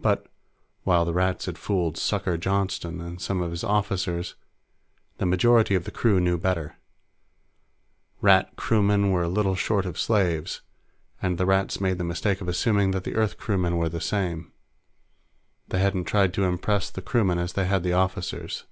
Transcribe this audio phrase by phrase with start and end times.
[0.00, 0.26] But,
[0.82, 4.34] while the Rats had fooled "Sucker" Johnston and some of his officers,
[5.18, 6.74] the majority of the crew knew better.
[8.20, 10.62] Rat crewmen were little short of slaves,
[11.22, 14.50] and the Rats made the mistake of assuming that the Earth crewmen were the same.
[15.68, 18.64] They hadn't tried to impress the crewmen as they had the officers.